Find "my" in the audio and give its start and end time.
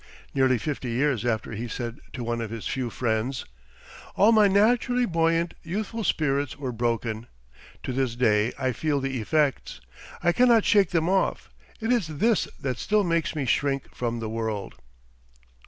4.31-4.47